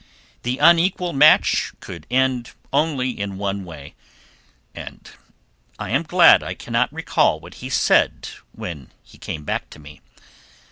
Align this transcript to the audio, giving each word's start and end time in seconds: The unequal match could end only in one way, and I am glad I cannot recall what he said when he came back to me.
The 0.41 0.57
unequal 0.57 1.13
match 1.13 1.73
could 1.79 2.07
end 2.09 2.53
only 2.73 3.11
in 3.11 3.37
one 3.37 3.63
way, 3.65 3.93
and 4.73 5.07
I 5.77 5.91
am 5.91 6.01
glad 6.01 6.41
I 6.41 6.55
cannot 6.55 6.91
recall 6.91 7.39
what 7.39 7.53
he 7.61 7.69
said 7.69 8.29
when 8.51 8.91
he 9.03 9.19
came 9.19 9.43
back 9.43 9.69
to 9.69 9.77
me. 9.79 10.01